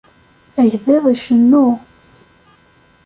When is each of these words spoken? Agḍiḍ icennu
Agḍiḍ 0.61 1.03
icennu 1.13 1.67